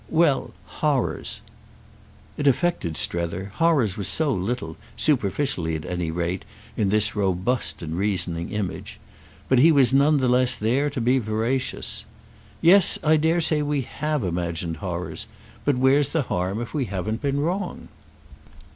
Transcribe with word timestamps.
"Well—horrors." 0.09 1.41
It 2.35 2.47
affected 2.47 2.97
Strether: 2.97 3.51
horrors 3.57 3.97
were 3.97 4.03
so 4.03 4.33
little—superficially 4.33 5.75
at 5.75 5.95
least—in 5.99 6.89
this 6.89 7.15
robust 7.15 7.83
and 7.83 7.95
reasoning 7.95 8.49
image. 8.49 8.99
But 9.47 9.59
he 9.59 9.71
was 9.71 9.93
none 9.93 10.17
the 10.17 10.27
less 10.27 10.55
there 10.55 10.89
to 10.89 10.99
be 10.99 11.19
veracious. 11.19 12.03
"Yes, 12.63 12.97
I 13.03 13.15
dare 13.15 13.41
say 13.41 13.61
we 13.61 13.83
have 13.83 14.23
imagined 14.23 14.77
horrors. 14.77 15.27
But 15.65 15.77
where's 15.77 16.09
the 16.09 16.23
harm 16.23 16.59
if 16.59 16.73
we 16.73 16.85
haven't 16.85 17.21
been 17.21 17.39
wrong?" 17.39 17.87